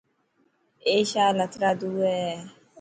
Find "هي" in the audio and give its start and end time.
2.03-2.25